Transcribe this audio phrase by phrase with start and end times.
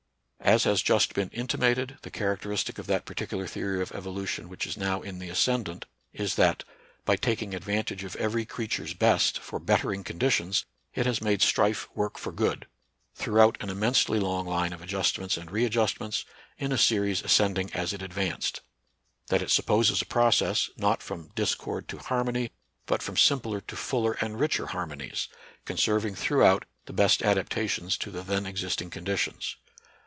[0.43, 4.75] As has just been intimated, the characteristic of that particular theory of evolution which is
[4.75, 6.63] now in the ascendant is that,
[7.05, 11.87] by taking advan tage of" every creature's best" for bettering conditions, it has made strife
[11.95, 12.65] work for good,
[13.13, 16.25] throughout an immensely long line of adjust ments and readjustments,
[16.57, 18.61] in a series ascending as it advanced;
[19.27, 22.51] that it supposes a process, not from discord to harmony,
[22.87, 25.29] but from simpler to fuller and richer harmonies,
[25.65, 29.55] conserving through out the best adaptations to the then existing conditions.